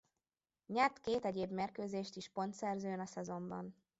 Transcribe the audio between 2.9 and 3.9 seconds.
a szezonban.